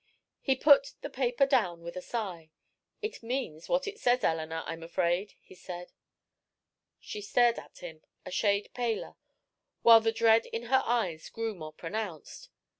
He 0.41 0.55
put 0.55 0.93
the 1.01 1.11
paper 1.11 1.45
down 1.45 1.81
with 1.83 1.95
a 1.95 2.01
sigh. 2.01 2.49
"It 3.03 3.21
means 3.21 3.69
what 3.69 3.85
it 3.87 3.99
says, 3.99 4.23
Eleanor, 4.23 4.63
I'm 4.65 4.81
afraid," 4.81 5.35
he 5.39 5.53
said. 5.53 5.91
She 6.99 7.21
stared 7.21 7.59
at 7.59 7.77
him, 7.77 8.01
a 8.25 8.31
shade 8.31 8.69
paler, 8.73 9.13
while 9.83 10.01
the 10.01 10.11
dread 10.11 10.47
in 10.47 10.63
her 10.73 10.81
eyes 10.87 11.29
grew 11.29 11.53
more 11.53 11.73
pronounced. 11.73 12.49